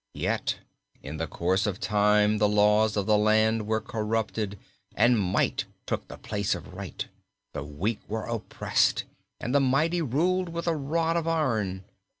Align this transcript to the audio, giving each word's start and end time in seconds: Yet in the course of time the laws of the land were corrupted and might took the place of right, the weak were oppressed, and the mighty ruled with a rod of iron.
Yet 0.15 0.55
in 1.03 1.17
the 1.17 1.27
course 1.27 1.67
of 1.67 1.79
time 1.79 2.39
the 2.39 2.49
laws 2.49 2.97
of 2.97 3.05
the 3.05 3.19
land 3.19 3.67
were 3.67 3.79
corrupted 3.79 4.57
and 4.95 5.19
might 5.19 5.65
took 5.85 6.07
the 6.07 6.17
place 6.17 6.55
of 6.55 6.73
right, 6.73 7.07
the 7.53 7.61
weak 7.63 7.99
were 8.07 8.23
oppressed, 8.25 9.03
and 9.39 9.53
the 9.53 9.59
mighty 9.59 10.01
ruled 10.01 10.49
with 10.49 10.65
a 10.65 10.75
rod 10.75 11.17
of 11.17 11.27
iron. 11.27 11.83